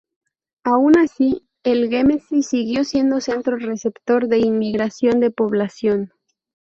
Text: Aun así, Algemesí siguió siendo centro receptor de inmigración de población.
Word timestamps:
Aun 0.63 0.97
así, 0.97 1.43
Algemesí 1.63 2.41
siguió 2.41 2.83
siendo 2.85 3.21
centro 3.21 3.57
receptor 3.57 4.27
de 4.29 4.39
inmigración 4.39 5.19
de 5.19 5.29
población. 5.29 6.11